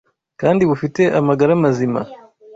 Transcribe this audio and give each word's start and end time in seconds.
kandi 0.41 0.61
bufite 0.69 1.01
amagara 1.19 1.51
mazima 1.63 2.01